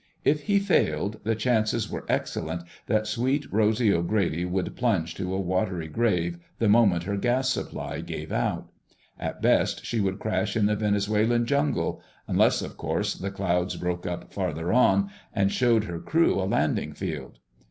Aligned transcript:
If 0.25 0.41
he 0.45 0.57
failed, 0.57 1.19
the 1.23 1.35
chances 1.35 1.87
were 1.87 2.07
excellent 2.09 2.63
that 2.87 3.05
Sweet 3.05 3.45
Rosy 3.53 3.93
O'Grady 3.93 4.45
would 4.45 4.75
plunge 4.75 5.13
to 5.13 5.31
a 5.31 5.39
watery 5.39 5.87
grave 5.87 6.39
the 6.57 6.67
moment 6.67 7.03
her 7.03 7.15
gas 7.17 7.49
supply 7.49 8.01
gave 8.01 8.31
out. 8.31 8.71
At 9.19 9.43
best 9.43 9.85
she 9.85 9.99
would 10.01 10.17
crash 10.17 10.57
in 10.57 10.65
the 10.65 10.75
Venezuelan 10.75 11.45
jungle—unless, 11.45 12.63
of 12.63 12.77
course, 12.77 13.13
the 13.13 13.29
clouds 13.29 13.75
broke 13.75 14.07
up 14.07 14.33
farther 14.33 14.73
on 14.73 15.11
and 15.35 15.51
showed 15.51 15.83
her 15.83 15.99
crew 15.99 16.41
a 16.41 16.49
landing 16.49 16.93
field. 16.93 17.37